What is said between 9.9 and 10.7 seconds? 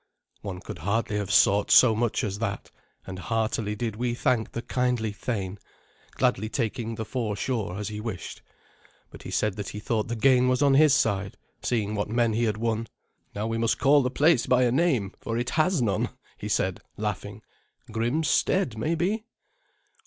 the gain was